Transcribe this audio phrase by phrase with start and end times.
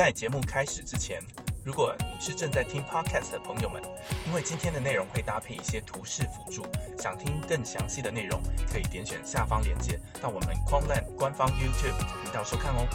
[0.00, 1.20] 在节目开始之前，
[1.62, 3.82] 如果你是正在听 podcast 的朋友们，
[4.26, 6.64] 因为今天的内容会搭配一些图示辅助，
[6.96, 8.40] 想听更详细的内容，
[8.72, 12.88] 可以点选下方链接到我们框烂官方 YouTube 频道收看哦。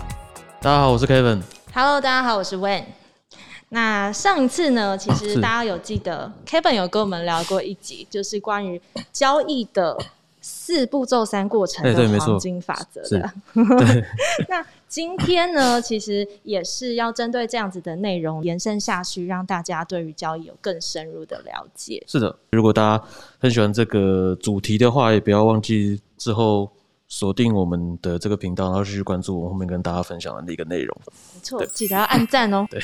[0.59, 1.43] 大家好，我是 Kevin。
[1.75, 2.85] Hello，大家好，我是 Wen。
[3.69, 8.81] 那上一次呢，其实大家有记得 Kevin 有跟我们聊过一集，就是关于
[9.13, 9.95] 交易的
[10.41, 13.31] 四步骤三过程的黄金法则是的。
[14.49, 14.65] 那
[14.95, 22.01] 今天呢， 其实也是要针对这样子的内容延伸下去，让大家对于交易有更深入的了解。
[22.07, 23.03] 是的，如果大家
[23.37, 26.71] 很喜欢这个主题的话，也不要忘记之后
[27.09, 30.97] 锁定我们的这个频道，然后继续关注我们后面跟大家分享的那个内容。
[31.33, 32.65] 没错，记得要按赞哦。
[32.69, 32.79] 对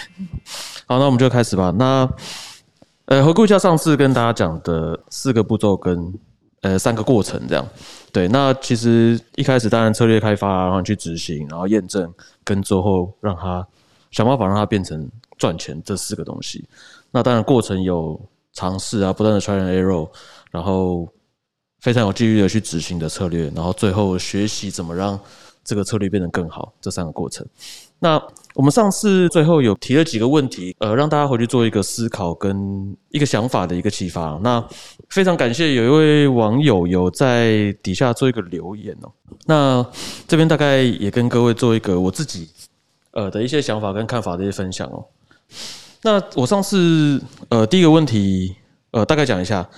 [0.87, 1.73] 好，那我们就开始吧。
[1.77, 2.05] 那
[3.05, 6.13] 呃，回顾一下上次跟大家讲的四个步骤跟
[6.61, 7.67] 呃三个过程，这样。
[8.11, 13.65] 对，那其实一开始当然策略开发，然后你去执行，然后验证，跟最后让它
[14.11, 16.65] 想办法让它变成赚钱这四个东西。
[17.11, 18.19] 那当然过程有
[18.53, 20.09] 尝试啊，不断的 try and error，
[20.51, 21.07] 然后
[21.79, 25.19] 非常有纪律的去执行的策略，然后最后学习怎么让
[25.63, 27.45] 这个策略变得更好，这三个过程。
[28.03, 28.19] 那
[28.55, 34.39] 我们上次最后有提了几个问题，呃，让大家回去做一个思考跟一个想法的一个启发。
[34.41, 34.61] 那
[35.09, 39.11] 非常感谢有一位网友有在底下做一个留言哦。
[39.45, 39.85] 那
[40.27, 42.49] 这边大概也跟各位做一个我自己
[43.11, 45.05] 呃的一些想法跟看法的一些分享哦。
[46.01, 48.55] 那我上次呃第一个问题
[48.89, 49.69] 呃大概讲一下，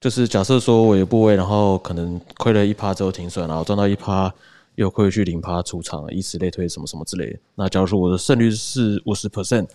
[0.00, 4.32] 就是假设说我有部位，然后可能亏了一趴之后停损，然后赚到一趴。
[4.76, 7.38] 又可以去零趴出场，以此类推，什么什么之类的。
[7.54, 9.68] 那假如说我的胜率是五十 percent，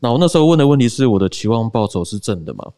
[0.00, 2.72] 那我那时候问的问题是我的期望报酬是正的吗？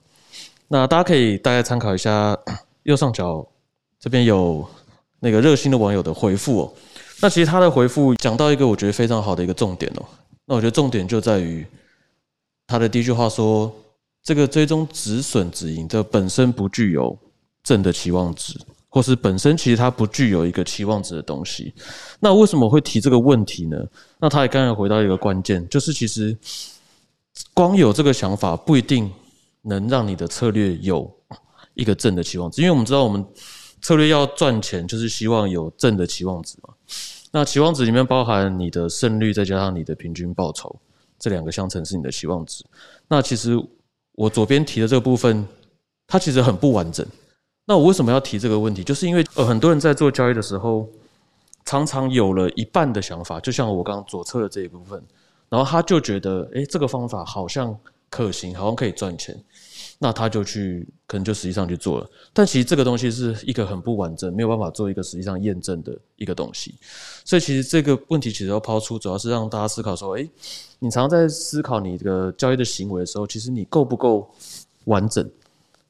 [0.68, 2.36] 那大家可以大概参考一下
[2.82, 3.46] 右上角
[3.98, 4.68] 这边有
[5.20, 6.72] 那个热心的网友的回复哦。
[7.20, 10.04] 那其实他的回复讲到一个我觉得非常好的一个重点哦。
[10.44, 11.66] 那我觉得重点就在于
[12.66, 13.72] 他的第一句话说，
[14.22, 17.18] 这个追踪止损止盈这本身不具有
[17.62, 18.58] 正的期望值。
[18.88, 21.74] 或是本身其实它不具有一个期望值的东西，
[22.20, 23.76] 那为什么会提这个问题呢？
[24.18, 26.36] 那他也刚才回到一个关键，就是其实
[27.52, 29.12] 光有这个想法不一定
[29.62, 31.10] 能让你的策略有
[31.74, 33.24] 一个正的期望值，因为我们知道我们
[33.82, 36.74] 策略要赚钱，就是希望有正的期望值嘛。
[37.30, 40.74] 那期望值里面包含你的胜率，再加上你的平均报酬，
[41.18, 42.64] 这两个相乘是你的期望值。
[43.06, 43.62] 那其实
[44.12, 45.46] 我左边提的这个部分，
[46.06, 47.06] 它其实很不完整。
[47.70, 48.82] 那我为什么要提这个问题？
[48.82, 50.88] 就是因为呃，很多人在做交易的时候，
[51.66, 55.02] 常常有了一半的想法，就像我刚刚左侧的这一部分，
[55.50, 57.78] 然后他就觉得，诶，这个方法好像
[58.08, 59.38] 可行，好像可以赚钱，
[59.98, 62.08] 那他就去，可能就实际上去做了。
[62.32, 66.74] 但其实这个东西是一个很不完整，没有办法做一个实际上验证的一个东西。
[67.22, 70.26] 所以其实这个问题其实要抛出，主要是让大家思考说，诶，
[70.78, 74.26] 你常常在思考你这个交易的行为的时候，其实你够不够
[74.84, 75.30] 完整？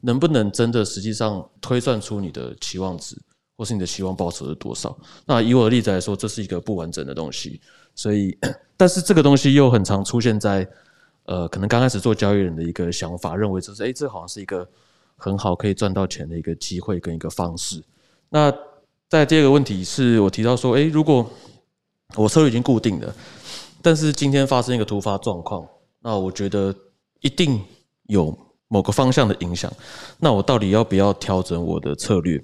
[0.00, 3.16] 能不能真的实际上推算出你的期望值，
[3.56, 4.96] 或是你的期望报酬是多少？
[5.26, 7.60] 那以我的例子来说，这是一个不完整的东西，
[7.96, 8.38] 所以，
[8.76, 10.68] 但是这个东西又很常出现在
[11.24, 14.66] 呃，可能刚开始做交易人的一个想法，认为就是，诶，这好像是一个
[15.16, 17.82] 很好可以赚到钱的一个机会跟一个方式。
[18.28, 18.52] 那
[19.08, 21.28] 在第二个问题是我提到说，诶，如果
[22.14, 23.12] 我策略已经固定了，
[23.82, 25.66] 但是今天发生一个突发状况，
[26.00, 26.74] 那我觉得
[27.20, 27.60] 一定
[28.04, 28.36] 有。
[28.68, 29.72] 某个方向的影响，
[30.18, 32.42] 那我到底要不要调整我的策略？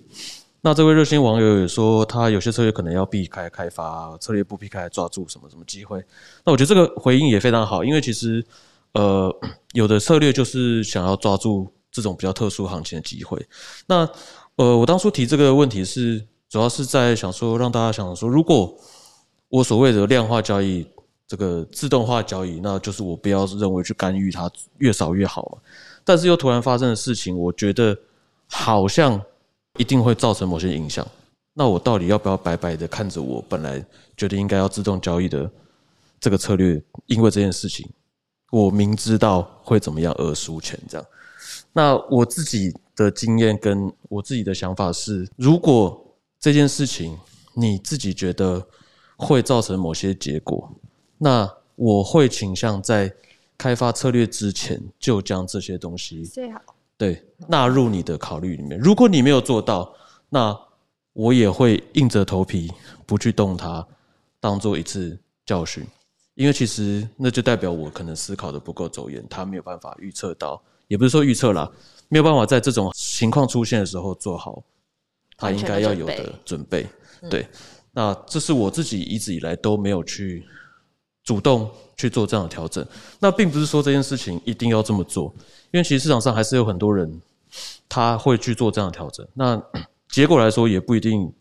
[0.63, 6.03] 那这位热心网友也说，他有些策略可能要避开开发，策略不避开抓住什么什么机会。
[6.43, 8.43] 那我觉得这个回应也非常好，因为其实
[8.93, 9.31] 呃，
[9.75, 13.47] 有的策略就是想要抓住这种比较特殊行情的机会。
[13.87, 14.09] 那
[14.57, 18.75] 呃，我当初提这个问题是主要是在想说，让大家想说，如果
[19.51, 20.87] 我所谓的量化交易，
[21.29, 25.59] 这个自动化交易，那就是我不要认为去干预它，越少越好嘛。
[26.05, 27.99] 但是又突然发生的事情，我觉得
[28.47, 29.19] 好像
[29.79, 31.07] 一定会造成某些影响。
[31.55, 33.83] 那我到底要不要白白的看着我本来
[34.17, 35.51] 觉得应该要自动交易的
[36.21, 37.89] 这个策略，因为这件事情，
[38.51, 40.79] 我明知道会怎么样而输钱？
[40.89, 41.07] 这样，
[41.73, 47.19] 那我自己的经验跟我自己的想法是，如果这件事情
[47.55, 48.67] 你自己觉得
[49.17, 50.71] 会造成某些结果，
[51.17, 53.11] 那我会倾向在。
[53.57, 56.61] 开发策略之前，就将这些东西最好
[56.97, 58.79] 对纳入你的考虑里面。
[58.79, 59.95] 如果你没有做到，
[60.29, 60.59] 那
[61.13, 62.73] 我也会硬着头皮
[63.07, 63.87] 不去动它，
[64.41, 65.85] 当做一次教训。
[66.35, 71.71] 因为其实那就代表我可能思考的不够周延，他没有办法预测到，也不是说预测啦，
[72.09, 74.61] 没有办法在这种情况出现的时候做好
[75.37, 76.85] 他应该要有的准备。
[77.31, 77.47] 对，
[77.93, 80.45] 那这是我自己一直以来都没有去
[81.25, 82.87] 主动去做这样的调整。
[83.19, 85.35] 那并不是说这件事情一定要这么做，
[85.73, 87.21] 因为其实市场上还是有很多人
[87.89, 89.27] 他会去做这样的调整。
[89.35, 89.61] 那
[90.09, 91.33] 结果来说也不一定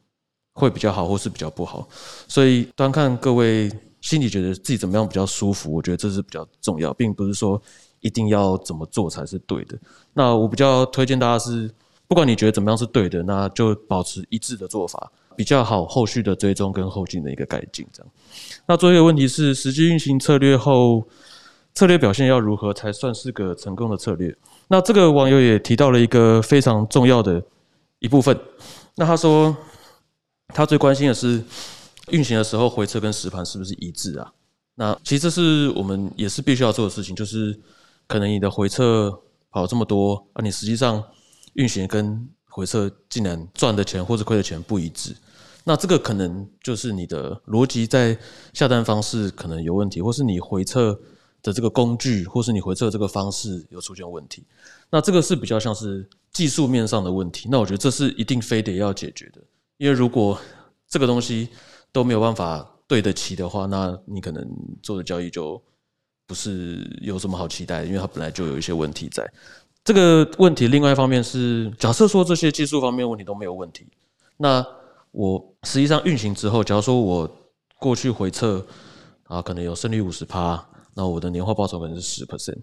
[0.54, 1.88] 会比较好，或是比较不好。
[2.28, 3.72] 所以端看各位
[4.02, 7.62] 心里觉得自己怎么样比较舒服，我觉得这是比较重要，并不是说
[8.00, 9.78] 一定要怎么做才是对的。
[10.14, 11.70] 那我比较推荐大家是，
[12.08, 15.12] 不管你觉得怎么样是对的，那就保持一致的做法。
[15.36, 18.12] 比较好，后续的追踪跟后进的一个改进，这样。
[18.66, 21.08] 那最后一个问题是，实际运行策略后，
[21.74, 24.36] 策略表现要如何才算是个成功的策略？
[24.68, 27.44] 那这个网友也提到了一个非常重要的
[28.00, 28.38] 一部分。
[28.96, 29.56] 那他说，
[30.48, 31.44] 他最关心的是
[32.10, 34.32] 运行的时候回撤跟实盘是不是一致啊？
[34.76, 37.60] 那其实这是我们也是必须要做的事情，就是
[38.08, 39.12] 可能你的回撤
[39.50, 41.04] 跑这么多，而你实际上
[41.54, 45.16] 运行跟回撤竟然赚的钱或者亏的钱不一致，
[45.64, 48.16] 那这个可能就是你的逻辑在
[48.54, 50.94] 下单方式可能有问题，或是你回撤
[51.42, 54.46] 的这个工具，或是你回撤这个方式有出现问题。
[54.92, 57.50] 那这个是比较像是技术面上的问题。
[57.50, 59.42] 那我觉得这是一定非得要解决的，
[59.78, 60.40] 因为如果
[60.88, 61.50] 这个东西
[61.92, 64.48] 都没有办法对得起的话，那你可能
[64.84, 65.60] 做的交易就
[66.28, 69.28] 不是有什么好期待，因为它本来就有一些问题在。
[69.84, 73.86] 这个问题，另外一方面是，假设说这些技术方面问题都没有问题，
[74.38, 74.66] 那
[75.12, 77.30] 我实际上运行之后，假如说我
[77.80, 78.66] 过去回测
[79.26, 82.62] 啊，可能有胜率五十趴，那我的年化报酬可能是十 percent，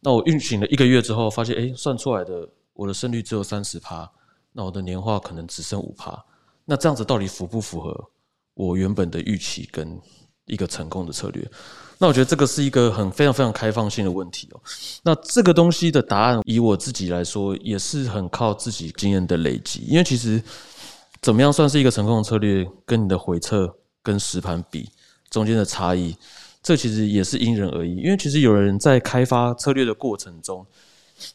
[0.00, 4.10] 那我运行了一个月之后，发现哎，算出来的我的胜率只有三十趴，
[4.52, 6.22] 那我的年化可能只剩五趴，
[6.66, 8.10] 那这样子到底符不符合
[8.52, 9.98] 我原本的预期跟
[10.44, 11.50] 一个成功的策略？
[11.98, 14.60] 那我觉得这个是一个很非常非常开放性的问题哦。
[15.02, 19.84] 那这个东西的答案，以我自己来说，也是很靠自己经验的累积。
[19.86, 20.42] 因为其实
[21.22, 24.90] 怎么样算是一个成功的策略，跟你的回撤跟实盘比
[25.30, 26.16] 中间的差异，
[26.62, 27.94] 这其实也是因人而异。
[27.96, 30.66] 因为其实有人在开发策略的过程中，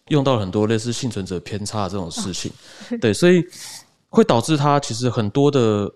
[0.10, 2.52] 用到很多类似幸存者偏差这种事情，
[3.00, 3.44] 对，所以
[4.10, 5.90] 会导致他其实很多的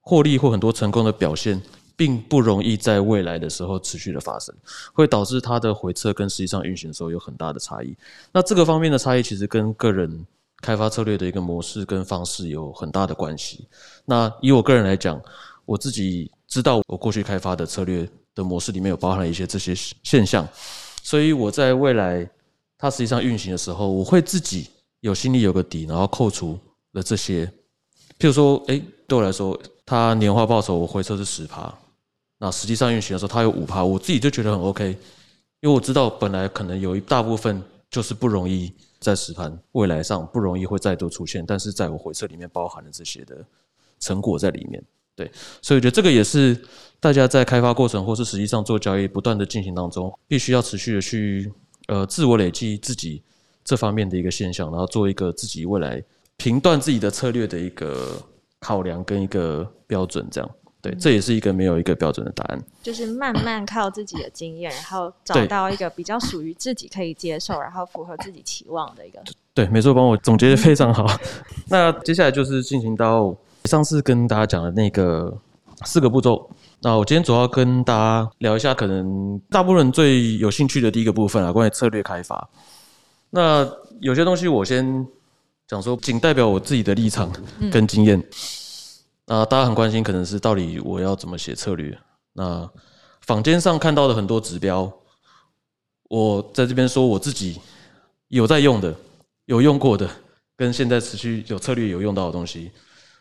[0.00, 1.60] 获利或很多成功的表现。
[1.96, 4.54] 并不容易在未来的时候持续的发生，
[4.92, 7.96] 会导致它的回撤跟实际上运行的时候有很大的差异。
[8.32, 10.26] 那这个方面的差异其实跟个人
[10.60, 13.66] 开发策略的一个模式跟方式有很大的关系。
[14.04, 15.20] 那以我个人来讲，
[15.64, 20.48] 我自己知道我过去开发的策略的模式里面有包含了一些这些现象，
[21.02, 22.28] 所以我在未来
[22.76, 24.68] 它实际上运行的时候，我会自己
[25.00, 26.58] 有心里有个底，然后扣除
[26.92, 27.46] 了这些，
[28.18, 31.72] 譬如说，哎，对我来说，它年化报酬我回撤是十趴。
[32.38, 34.90] 那实际上运行的时候，它有五趴，我自己就觉得很 OK，
[35.60, 43.44] 因为我知道本来可能有一大部分就是不容易在实盘未来上不容易会再度出现，但是在我回测里面包含了这些的
[44.00, 44.82] 成果在里面，
[45.14, 45.30] 对，
[45.62, 46.60] 所以我觉得这个也是
[47.00, 51.52] 大家在开发过程或是实际上做交易不断的进行当中，必须要持续的去
[51.86, 53.22] 呃自我累积自己
[53.64, 56.02] 这方面的一个现象，然后做一个自己未来
[56.36, 58.20] 评断自己的策略的一个
[58.58, 60.50] 考量跟一个标准，这样。
[60.84, 69.18] 对，这也是一个没有一个标准的答案，就是慢慢靠自己的经验，然后找到一个比较属于自己可以接受，然后符合自己期望的一个。
[69.54, 71.06] 对，没错，帮我总结的非常好。
[71.70, 73.34] 那接下来就是进行到
[73.64, 75.34] 上次跟大家讲的那个
[75.86, 76.50] 四个步骤。
[76.82, 82.46] 那我今天主要跟大家聊一下，可能大部分人最有兴趣的第一个部分啊，关于策略开发。
[83.30, 83.66] 那
[84.00, 85.06] 有些东西我先
[85.66, 87.32] 讲说，仅代表我自己的立场
[87.72, 88.22] 跟经验。
[89.26, 91.98] 那大家很关心，可能是到底我要怎么写策略？
[92.34, 92.70] 那
[93.22, 94.92] 坊间上看到的很多指标，
[96.10, 97.58] 我在这边说我自己
[98.28, 98.94] 有在用的、
[99.46, 100.08] 有用过的，
[100.56, 102.70] 跟现在持续有策略有用到的东西。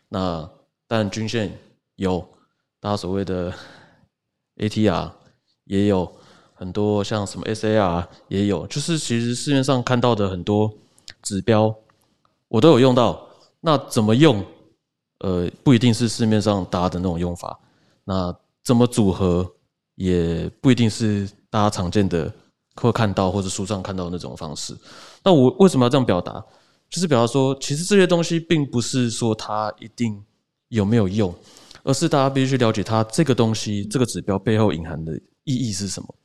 [0.10, 0.50] 那
[0.88, 1.58] 但均线
[1.96, 2.20] 有，
[2.82, 3.54] 大家所谓的
[4.58, 5.10] ATR
[5.64, 6.14] 也有
[6.54, 10.72] 很多，像什么 SAR 也有，就是其实市面上看到的很多
[11.22, 11.74] 指标，
[12.50, 13.26] 我都有用到。
[13.62, 14.46] 那怎么用？
[15.24, 17.58] 呃，不一定是市面上大家的那种用法，
[18.04, 19.50] 那怎么组合
[19.96, 22.30] 也不一定是大家常见的
[22.76, 24.76] 会看到或者书上看到的那种方式。
[25.24, 26.44] 那我为什么要这样表达？
[26.90, 30.22] 就是表达说，其实这些东西并不是说它一定
[30.68, 31.34] 有没有用，
[31.84, 35.16] 而是大家必须去了解它这个东西这个指标背后隐含的
[35.46, 36.16] 意义是什么。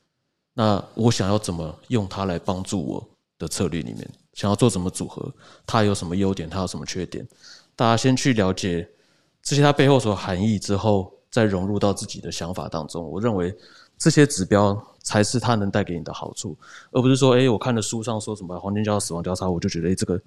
[0.54, 5.32] 那我想要怎么用它来帮助我的策略里面，想要做什么组合，
[5.64, 7.24] 它有什么优点，它有什么缺点。
[7.78, 8.88] 大家先去了解
[9.40, 13.08] 这些它背后所含义之后，再融入到自己的想法当中。
[13.08, 13.54] 我认为
[13.96, 16.56] 这些指标才是它能带给你的好处，
[16.90, 20.20] 而不是说，哎，我看了书上说什么黄金交叉、死亡交叉，我就觉得，哎，这个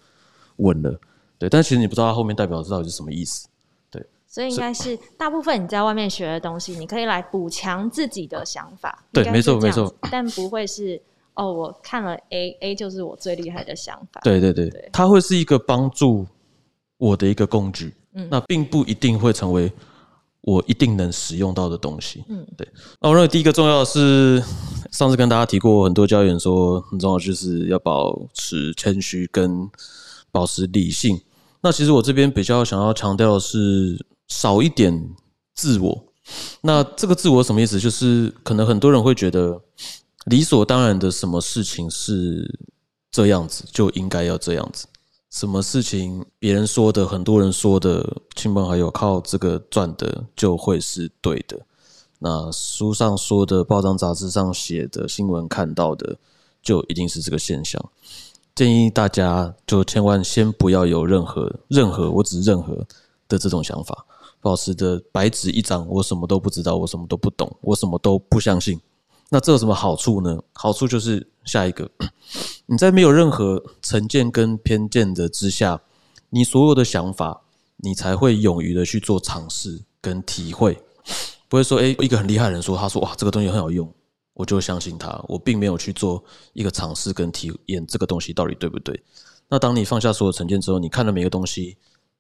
[0.58, 0.98] 稳了。
[1.38, 3.50] 对，但其实你不知道它后面代表的到底是什么意思。
[3.90, 9.04] 对，所以应该是大部分你在外面学的东西，你可以来补强自己的想法。
[9.12, 11.02] 对没错没错，但不会是
[11.34, 14.22] 哦，我看了 A，A 就是我最厉害的想法。
[14.24, 16.26] 对对对，对它会是一个帮助
[17.02, 19.72] 我的一个工具，嗯那并不一定会成为
[20.42, 22.24] 我一定能使用到的东西。
[22.30, 22.68] 嗯对。
[23.00, 24.42] 那我认为第一个重要的是，
[24.92, 29.68] 上次跟大家提过，很多教员说很重要，就是要保持谦虚跟
[30.32, 31.20] 保持理性。
[31.62, 35.10] 那其实我这边比较想要强调的是少一点
[35.56, 36.06] 自我。
[36.62, 37.80] 那这个自我什么意思？
[37.80, 39.60] 就是可能很多人会觉得
[40.26, 42.60] 理所当然的什么事情是
[43.10, 44.86] 这样子，就应该要这样子。
[45.32, 51.58] 什么事情别人说的，很多人说的，亲朋好友靠这个赚的，就会是对的。
[52.20, 56.18] 那书上说的，报章杂志上写的，新闻看到的，
[56.62, 57.82] 就一定是这个现象。
[58.54, 62.86] 建议大家就千万先不要有任何任何，我指任何
[63.30, 64.06] 的这种想法，
[64.42, 68.78] 保持的白纸一张，我什么都不知道，我什么都不懂，我什么都不相信。
[69.34, 70.38] 那这有什么好处呢？
[70.52, 71.90] 好处就是下一个，
[72.66, 75.82] 你在没有任何成见跟偏见的之下，
[76.32, 77.44] 你所有的想法，
[77.78, 80.78] 你才会勇于的去做尝试跟体会，
[81.48, 83.90] 不会说，诶，一个很厉害的人说，他说哇，这个东西很好用，
[84.34, 86.22] 我就相信他，我并没有去做
[86.52, 89.02] 一个尝试跟体验这个东西到底对不对。
[89.48, 91.78] 那当你放下所有成见之后，你看了每个东西，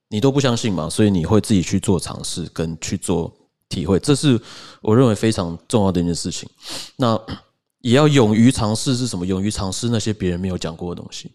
[0.07, 3.33] 你都不相信嘛，所以你会自己去做尝试跟去做
[3.71, 4.39] 体会，这是
[4.81, 6.47] 我认为非常重要的一件事情。
[6.97, 7.19] 那
[7.79, 9.25] 也要勇于尝试是什么？
[9.25, 11.31] 勇于尝试那些别人没有讲过的东西。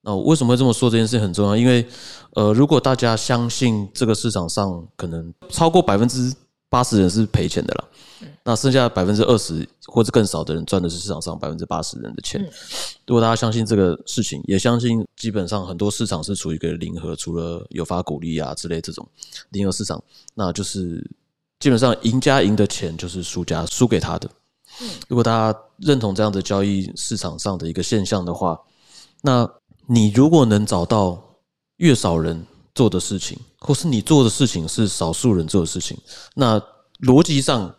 [0.00, 0.90] 那我为什么会这么说？
[0.90, 1.86] 这件事很重要，因为
[2.32, 6.34] 呃，如果大家相信这个市场上可能超过百分之
[6.68, 7.84] 八十人是赔钱的啦，
[8.44, 12.44] 那剩下百分之二十或者更少的人赚的是市场上百分之八十人的钱。
[13.06, 19.08] 如果大家相信这个事情，也相信基本上很多市场是处于一个零和，除了有发鼓励啊之类这种
[19.50, 20.02] 零和市场，
[20.34, 21.08] 那就是
[21.64, 24.28] 基本上赢家赢的钱就是输家输给他的。
[25.08, 28.60] 如果大家认同这样的交易市场上的一个现象的话，
[29.22, 29.50] 那
[29.86, 31.18] 你如果能找到
[31.78, 35.96] 越少人做的事情，或是你做的事情是少数人做的事情，
[36.34, 36.60] 那
[37.00, 37.74] 逻辑上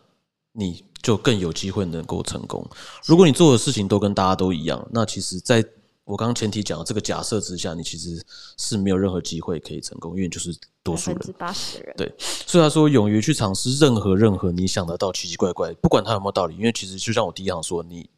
[0.50, 2.68] 你就更有机会能够成功。
[3.04, 5.64] 如果你做的事情都跟大家都一样，那其实在
[6.06, 8.24] 我刚刚前提讲的这个假设之下，你其实
[8.56, 11.32] 是没有任何机会可以成功，因为你就是多数人百分。
[11.32, 18.08] 之八十的人，对所以他说，勇于去尝试任何任何你想得到奇奇怪怪，不管它有没有道理，因为其实就像我第一行说，你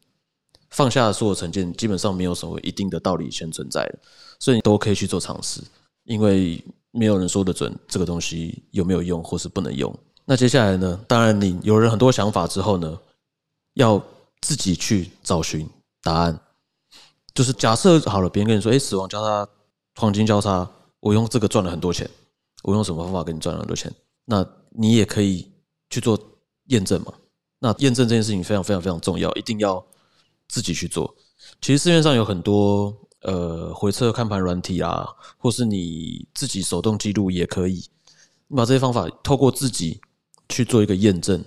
[0.69, 3.99] 放下所有成见，基本上没有什么一定的道理先存在的，
[4.39, 5.59] 所以你都可以去做尝试，
[6.03, 9.91] 因为没有人说得准这个东西有没有用或是不能用。
[10.25, 10.99] 那接下来呢？
[11.07, 12.99] 当然，你有了很多想法之后呢，
[13.73, 13.99] 要
[14.41, 15.67] 自己去找寻
[16.03, 16.39] 答案。
[17.33, 19.47] 就是假设好了，别人跟你说：“哎，死亡交叉、
[19.95, 20.69] 黄金交叉，
[20.99, 22.09] 我用这个赚了很多钱。”
[22.61, 23.89] 我用什么方法给你赚了很多钱？
[24.25, 25.49] 那你也可以
[25.89, 26.19] 去做
[26.65, 27.13] 验证嘛。
[27.59, 29.81] 那验证这件事情非常非常非常重要，一定要
[30.49, 31.15] 自己去做。
[31.61, 35.07] 其实市面上有很多呃回测看盘软体啊，
[35.37, 37.89] 或是你自己手动记录也可以。
[38.49, 40.01] 你把这些方法透过自己
[40.49, 41.41] 去做一个验证，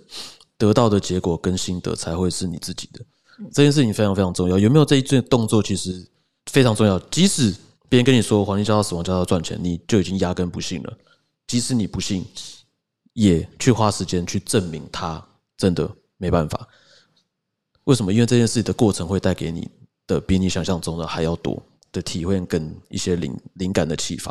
[0.56, 3.04] 得到的结果跟心得才会是你自己的。
[3.50, 6.06] 这件事情非常非常重要，有没有这一件动作其实
[6.50, 6.98] 非常重要。
[7.10, 7.54] 即使
[7.88, 10.98] 别人跟你说黄金交叉、死亡交叉赚钱，你就已经压根不信了。
[11.46, 12.24] 即使你不信，
[13.12, 15.22] 也去花时间去证明它
[15.56, 16.68] 真的没办法。
[17.84, 18.12] 为什么？
[18.12, 19.68] 因为这件事的过程会带给你
[20.06, 24.30] 的比你想象中的还要多的体会跟一些灵灵感的启发，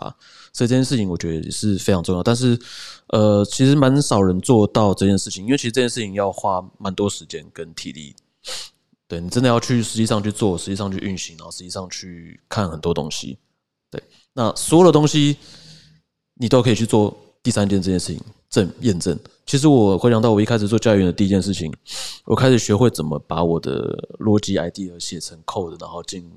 [0.51, 2.23] 所以这件事情我觉得是非常重要。
[2.23, 2.57] 但是，
[3.07, 8.15] 呃，其实蛮少人做到这件事情，因为其实这件事情要花蛮多时间跟体力。
[9.11, 13.37] 对你真的要去实际上去做，实际上去运行，然后实际上去看很多东西。
[13.89, 14.01] 对，
[14.31, 15.35] 那所有的东西
[16.35, 17.13] 你都可以去做
[17.43, 19.19] 第三件这件事情证验证。
[19.45, 21.69] 其实我回想到我一开始做教育员的第一件事情，
[22.23, 26.31] 我开始学会怎么把我的逻辑 idea 写成 code，然后进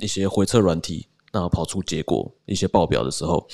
[0.00, 3.48] 一些回测软体，然后跑出结果一些报表的时候，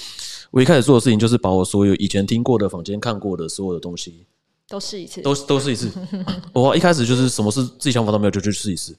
[0.50, 4.26] 我一开始做的事情就是把我所有以前听过的、坊间看过的所有的东西
[4.70, 5.90] 都试一次，都都试一次。
[6.54, 8.96] 我一开始就是什么事自己想法都没有就去试一试，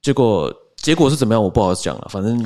[0.00, 2.40] 结果结果是怎么样我不好讲了，反正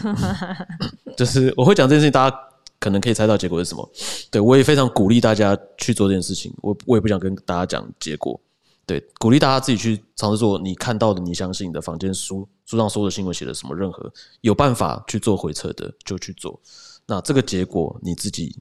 [1.18, 2.36] 就是我会讲这件事情，大家
[2.80, 3.86] 可能可以猜到结果是什么。
[4.30, 8.40] 对我也非常鼓励大家去做这件事情，我我也不想跟大家讲结果，
[8.86, 14.10] 对，鼓励大家自己去尝试做你看到的、你相信的房间书书上所有的新闻写的什么，任何
[14.40, 16.58] 有办法去做回撤的就去做。
[17.06, 18.56] 那这个结果你自己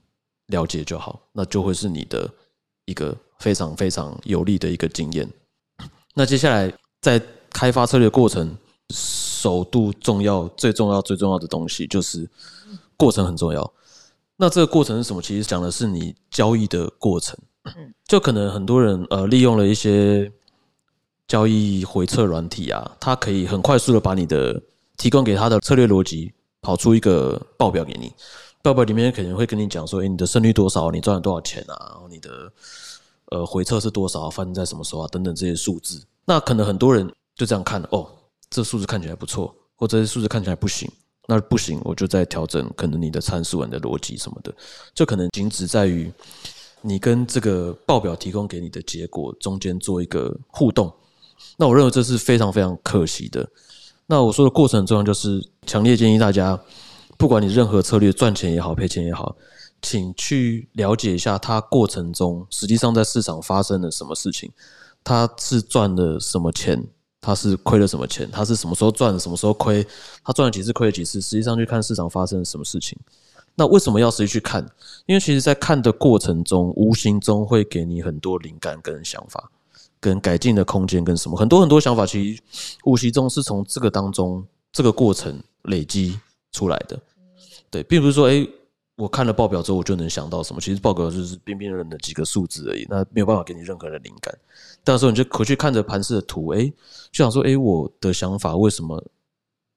[0.47, 2.29] 了解就好，那就会是你的
[2.85, 5.29] 一个非常非常有利的一个经验。
[6.13, 8.55] 那接下来在开发策略过程，
[8.89, 12.29] 首度重要、最重要、最重要的东西就是
[12.95, 13.73] 过程很重要。
[14.37, 15.21] 那这个过程是什么？
[15.21, 17.37] 其实讲的是你交易的过程。
[18.07, 20.31] 就可能很多人呃利用了一些
[21.27, 24.61] 交易回测软体啊，它可以很快速的把你的
[24.97, 28.13] 提供给他的策略逻辑跑出一个报表给你。
[28.65, 30.89] 报表里面可能会跟你讲说，诶，你的胜率多少？
[30.89, 31.77] 你赚了多少钱啊？
[31.91, 32.51] 然后你的
[33.25, 34.27] 呃回撤是多少？
[34.27, 35.07] 发生在什么时候啊？
[35.11, 36.01] 等等这些数字。
[36.25, 38.07] 那可能很多人就这样看，哦，
[38.49, 40.89] 这数字看起来不错，或者这些数字看起来不行。
[41.27, 44.51] 那不行，我就在调整可能你的参数、你的逻辑什么的。
[44.95, 46.11] 就可能仅止在于
[46.81, 50.91] 你跟这个报表提供给你的结果中间做一个互动。
[51.55, 53.47] 那我认为这是非常非常可惜的。
[54.07, 56.59] 那我说的过程很重要，就是强烈建议大家。
[57.17, 59.35] 不管你任何策略赚钱也好，赔钱也好，
[59.81, 64.51] 请去了解一下它过程中实际上在市场发生了什么事情，
[65.03, 66.85] 它是赚了什么钱，
[67.21, 69.85] 它是亏了什么钱，它是什么时候赚，什么时候亏，
[70.23, 72.99] 它赚了几次，亏了几次，实际上去看市场发生了什么事情。
[73.55, 74.69] 那为什么要实际去看？
[75.05, 79.49] 因为其实在看的过程中，无形中会给你很多灵感跟想法，
[80.01, 82.41] 跟改进的空间跟什么很多很多想法，其实
[82.83, 86.19] 无形中是从这个当中这个过程累积。
[86.55, 86.97] 出来的，
[87.69, 88.47] 对，并不是说，哎，
[88.95, 90.61] 我看了报表之后我就能想到什么。
[90.61, 94.33] 其实报表就是边边人的几个数字而已，那没有办法给你任何的灵感。
[94.81, 96.71] 到时候你就回去看着盘市的图，哎，
[97.11, 99.03] 就想说，哎，我的想法为什么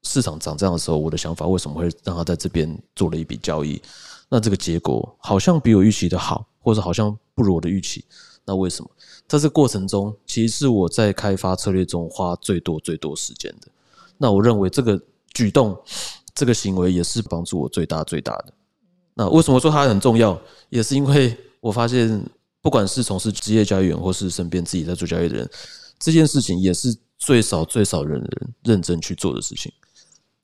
[0.05, 3.83] 市场涨这样的时候，我的想法为什么会让他在这边做了一笔交易？
[4.29, 8.05] 那这个结果好像比我预期的好，或者好像不如我的预期。
[8.45, 8.89] 那为什么？
[9.27, 13.67] 在这过程中，其实是我在开发策略中花最多最多时间的。
[14.17, 15.01] 那我认为这个
[15.35, 15.77] 举动。
[16.39, 18.55] 这个行为也是帮助我最大最大的。
[19.15, 20.41] 那为什么说它很重要？
[20.69, 22.25] 也是因为我发现，
[22.63, 25.51] 不管是从事职业交易员，或是身边自己在做交易的人，
[25.99, 29.73] 这件事情也是最少最少人人认真去做的事情。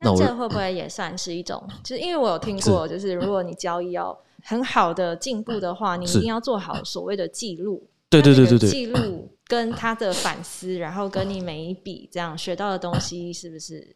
[0.00, 1.64] 那这会不会也算是一种？
[1.84, 7.88] 就是因为我有听过，就是如果你交易要很好的进步的话，你一定要做好所谓的记录。
[8.10, 13.94] 对对对对对，记录跟他的反思，然后跟你每一笔这样学到的东西，是不是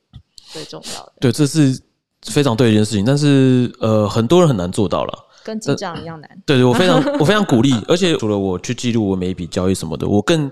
[0.52, 1.12] 最重要的？
[1.18, 1.82] 对，这是。
[2.26, 6.42] 非常对一件事情，但是呃，很多人很难做到了，跟记账一样难。
[6.44, 10.50] 对对，我非常 我非常鼓励，而且除了我去记录我每一笔交易什么的，我更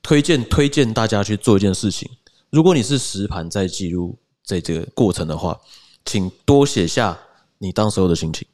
[0.00, 2.08] 推荐推荐大家去做一件事情。
[2.50, 5.58] 如果你是实盘在记录在这个过程的话，
[6.04, 7.18] 请多写下
[7.58, 8.46] 你当时候的心情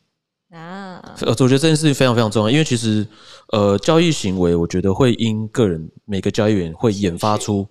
[0.50, 1.02] 啊。
[1.20, 3.06] 呃，我觉得这件事情非常非常重要，因为其实
[3.52, 7.66] 呃，交易行为我觉得会因个人每个交易员会研发出。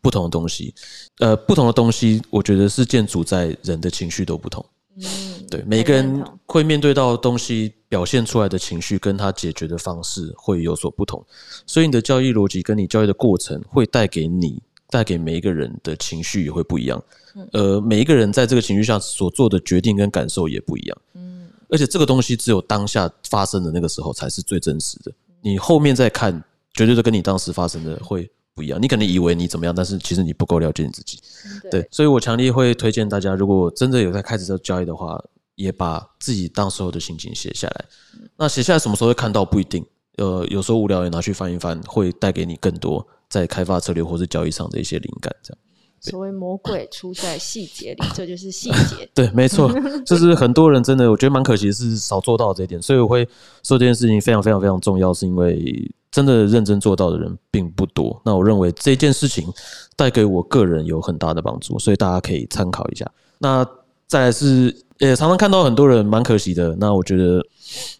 [0.00, 0.74] 不同的东西，
[1.18, 4.64] 呃，不同的东西，我觉得是建筑在人的情绪都不同。
[4.96, 11.24] 嗯，对，每个人会面对到东西表现出来的情绪，跟他解决的方式会有所不同。
[11.66, 17.02] 所以你的交易逻辑跟你交易的过程，会带给你带给每一个人的情绪也会不一样。
[17.52, 20.98] 呃，每一个人在这个情绪下所做的决定跟感受也不一样。
[21.14, 25.12] 嗯，而且这个东西只有当下发生的那个时候才是最真实的。
[25.40, 26.42] 你后面再看，
[26.74, 28.28] 绝对的跟你当时发生的会。
[28.54, 31.18] 不一样，你可能以为你怎么样，但是其实你不够了解你自己。
[31.70, 35.18] 对，所以我强烈会推荐大家，如果真的有在开始做交易的话，
[35.54, 37.84] 也把自己当时候的心情写下来。
[38.36, 39.84] 那写下来什么时候会看到不一定，
[40.16, 45.34] 呃，有时候无聊也拿去翻一翻，会带给你更多在开发策略或是交易上的一些灵感。
[45.42, 45.58] 这样，
[46.00, 49.08] 所谓魔鬼出在细节里，这就是细节。
[49.14, 49.72] 对，没错，
[50.04, 52.82] 就是很多人真的我觉得蛮可惜，是少做到这一点。
[52.82, 53.24] 所以我会
[53.62, 55.90] 说这件事情非常非常非常重要，是因为。
[56.10, 58.20] 真的认真做到的人并不多。
[58.24, 59.46] 那我认为这件事情
[59.96, 63.10] 带给我个人有很大的帮助，所以大家可以参考一下。
[63.38, 63.66] 那
[64.06, 66.74] 再来是，也常常看到很多人蛮可惜的。
[66.76, 67.40] 那我觉得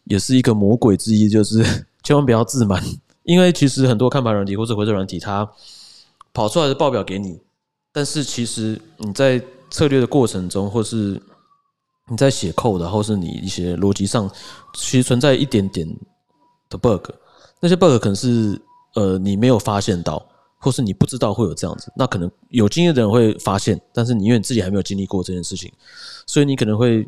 [0.05, 1.65] 也是一个魔鬼之一，就是
[2.03, 2.83] 千万不要自满，
[3.23, 5.49] 因为其实很多看盘软体或者回测软体，它
[6.35, 7.41] 跑出来的报表给你，
[7.93, 11.21] 但是其实你在策略的过程中，或是
[12.09, 14.29] 你在写扣的，或是你一些逻辑上，
[14.75, 15.87] 其实存在一点点
[16.69, 17.09] 的 bug。
[17.61, 18.61] 那些 bug 可能是
[18.95, 20.25] 呃你没有发现到，
[20.59, 25.73] 或是你不知道会有这样子，那可能有经验的人会发现，但是你因为你自己还没有经历过这件事情，
[26.27, 27.07] 所以你可能会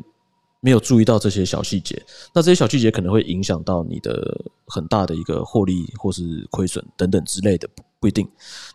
[0.59, 2.01] 没有注意到这些小细节。
[2.33, 7.67] 那这些小细节可能会影响到你的很大的一个获利或是亏损等等之类的，
[7.99, 8.27] 不一定。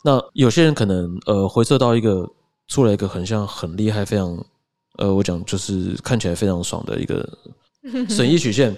[0.04, 2.28] 那有些人可能呃回撤到一个
[2.66, 4.44] 出来一个很像很厉害、非常
[4.98, 7.26] 呃我讲就是看起来非常爽的一个
[8.08, 8.76] 损益曲线。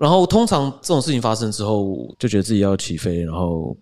[0.00, 3.76] 然后通常这种事情发生之后，就觉得自己要起飞，然后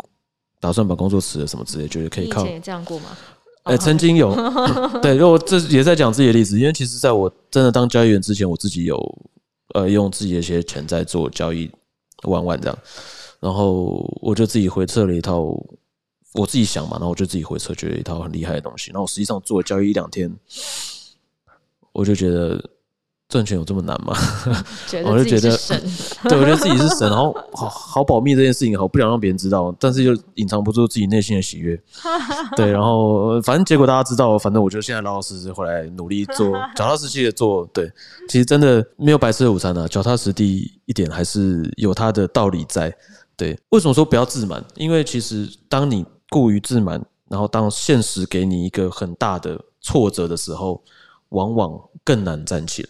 [0.59, 2.43] 打算把工作辞了什么之类，觉得可以靠。
[2.43, 3.17] 以前也这样过吗？
[3.63, 4.35] 哎，曾经有。
[5.01, 8.99] 对，因为我这也在讲自己的例子，因为其实在我真的当交易员之前，我自己有
[9.75, 11.71] 呃用自己的一些钱在做交易，
[12.25, 12.77] 玩玩这样。
[13.39, 15.43] 然后我就自己回测了一套，
[16.35, 18.91] 我自己想嘛，然后我就自己回测，觉得一套很厉害的东西。
[18.91, 20.35] 然后实际上做交易一两天，
[21.93, 22.61] 我就觉得
[23.29, 24.17] 赚钱有这么难吗？
[24.87, 25.55] 觉 我就觉得
[26.31, 31.79] 对，我觉得自己是神，然后好好保密这件事情，好不想让别人知道，但是又隐藏不住自己内心的喜悦。
[32.57, 37.67] 对，然后呃反正结果大家知道，反正我就现在老老实实回来努力做，脚踏实地的做。
[37.67, 37.93] 对，
[38.31, 42.91] 其实真的没有白吃的午餐啊，脚踏实地一点还是有它的道理在。
[43.37, 44.65] 对，为什么说不要自满？
[44.75, 50.83] 因为其实当你过于自满，然后当现实给你一个很大的挫折的时候，
[51.29, 52.89] 往往更难站起来。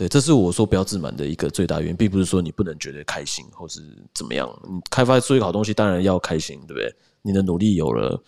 [0.00, 3.82] 对，这是我说不要自满的一个最大原因，并不是说你不能觉得开心或是
[4.14, 4.50] 怎么样。
[4.66, 6.90] 你开发出一个好东西，当然要开心，对不对？
[7.20, 8.18] 你的努力有了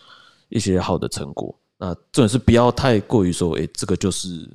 [0.51, 4.47] 一些好的成果，那重点是不要太过于说，诶，这个就是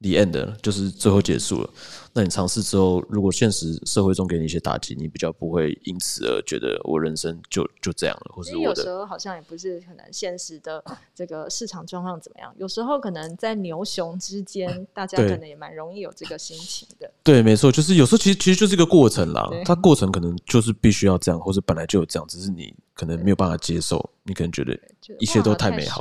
[0.00, 1.70] the end，就是最后结束了。
[2.18, 10.82] 那你尝试之后，如果现实社会中给你一些打击，你比较不会因此而觉得我人生就就这样了，或其实有时候好像也不是可能现实的
[11.14, 17.08] 这个市场状况怎么样，有时候可能在牛熊之间，大家可能也蛮容易有这个心情的。
[17.22, 19.48] 对，没错，就是有时候其实其实就是一个过程啦。
[19.64, 24.76] 它过程可能就是必须要这样，或者本来就有这样，只是你可能没有办法接受，你可能觉得
[25.20, 26.00] 一切都太太美好。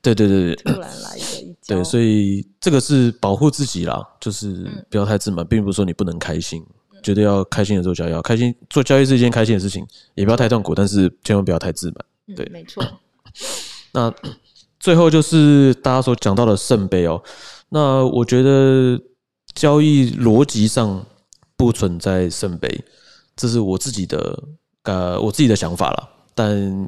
[0.00, 6.64] 对对对对，突然来一个一跤，对，所以这个是保护自己啦，就是嗯不要太自满，并不是说你不能开心，
[7.02, 11.96] 觉得要开心的做交易，要开心做交易是一件开心的事情，也不要太痛苦，但是千万不要太自满。
[12.28, 12.84] 嗯对没错，
[13.92, 14.12] 那
[14.78, 17.20] 最后就是大家所讲到的圣杯哦，
[17.70, 18.96] 那我觉得
[19.52, 21.04] 交易逻辑上
[21.56, 22.84] 不存在圣杯，
[23.34, 24.42] 这是我自己的
[24.84, 26.86] 呃我自己的想法啦，但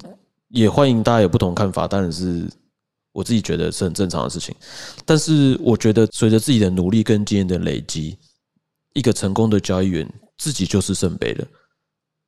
[0.49, 2.49] 也欢迎大家有不同看法，当然是
[3.13, 4.55] 我自己觉得是很正常的事情。
[5.05, 8.17] 但是我觉得随着自己的努力跟经验的累积，
[8.95, 11.47] 一个成功的交易员自己就是圣杯了，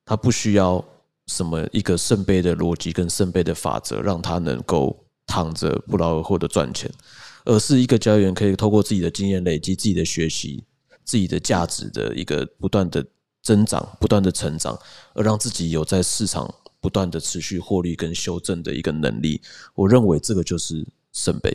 [0.05, 0.85] 他不需要
[1.27, 6.90] 什么一个圣杯的逻辑跟圣杯的法则，让他能够躺着不劳而获的赚钱，
[7.44, 10.64] 而是一个交易员可以透过自己的经验累积、自己的学习、
[11.05, 13.05] 自己的价值的一个不断的
[13.42, 14.79] 增长、不断的成长，
[15.14, 19.40] 而让自己有在市场不断的持续获利跟修正的一个能力。
[19.74, 21.50] 我认为这个就是圣杯。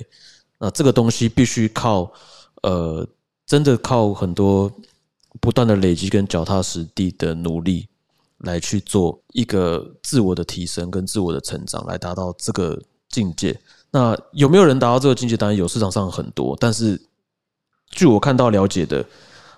[0.59, 2.11] 那这个东西必须靠
[2.63, 3.07] 呃，
[3.45, 4.71] 真的靠很多
[5.39, 7.87] 不断的累积跟脚踏实地的努力
[8.39, 13.59] 来去做一个自我的提升跟自我的成长，来达到这个境界。
[13.91, 15.35] 那有没有人达到这个境界？
[15.35, 17.01] 当然有，市场上很多，但是
[17.89, 19.05] 据我看到了解的，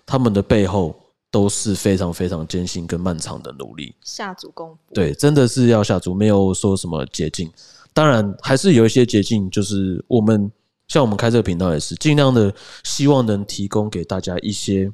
[0.06, 0.96] 他们的背后
[1.30, 3.94] 都是非常非常艰辛跟漫长的努力。
[4.02, 7.52] 下足功夫，对，真的是要下足，没有说什么捷径。
[7.94, 10.50] 当然，还是有一些捷径，就是我们
[10.88, 12.54] 像我们开这个频道也是尽量的
[12.84, 14.92] 希望能提供给大家一些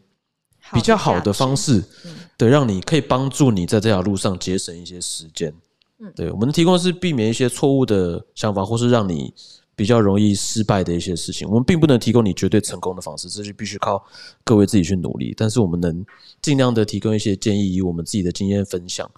[0.73, 1.83] 比较好的方式，式，
[2.37, 5.53] 对，让你可以帮助你在这条路上节省一些时间。
[5.99, 9.33] 嗯对，我们提供的是避免一些错误的想法，或是让你
[9.75, 11.47] 比较容易失败的一些事情。
[11.47, 14.03] 我们并不能提供你绝对成功的方式，这是必须靠
[14.43, 15.33] 各位自己去努力。
[15.35, 16.05] 但是我们能
[16.41, 19.09] 尽量的提供一些建议，以我们自己的经验分享。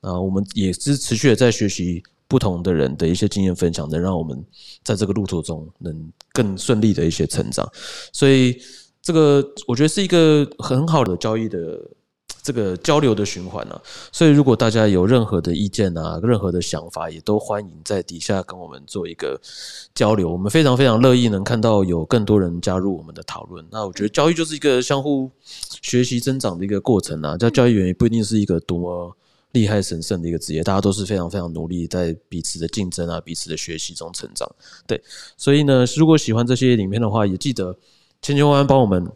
[0.00, 4.40] 啊，我们也是持续的在学习不同的人的一些经验分享，能让我们
[4.84, 7.68] 在这个路途中能更顺利的一些成长。
[8.12, 8.56] 所以
[9.08, 11.80] 这个我觉得是一个很好的交易的
[12.44, 13.80] 这个交流的循环啊。
[14.12, 19.40] 所以如果大家有任何的意见啊，任何的想法，也都欢迎在底下跟我们做一个
[19.94, 20.30] 交流。
[20.30, 23.64] 我们非常非常乐意能看到有更多人加入我们的讨论。
[23.70, 25.30] 那我觉得交易就是一个相互
[25.80, 27.34] 学习增长的一个过程啊。
[27.38, 29.16] 叫交易员也不一定是一个多么
[29.52, 34.46] 厉害神圣的一个职业，大家都是非常非常努力在彼此的竞争啊、彼此的学习中成长。
[34.86, 35.02] 对，
[35.38, 37.74] 所以呢，如果喜欢这些影片的话，也记得
[38.22, 39.10] 千千万万帮我们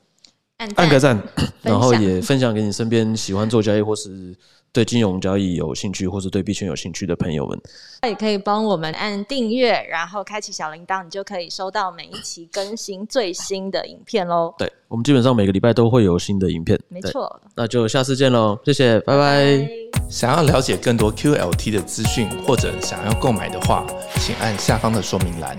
[0.58, 1.20] 按按个赞，
[1.62, 4.34] 然后也分享给你身边喜欢做交易或是
[4.72, 7.60] 对金融交易有兴趣，或是对币圈有兴趣的朋友们。
[8.08, 14.54] 也可以帮我们按订阅，然后开启小铃铛，你就可以收到每一期更新最新的影片喽。
[14.56, 16.78] 对我们基本上每个礼拜都会有新的影片。
[16.78, 19.68] 对，没错，那就下次见喽，谢谢，拜拜
[20.08, 23.84] 想要了解更多 QLT 的资讯或者想要购买的话，
[24.20, 25.58] 请按下方的说明栏。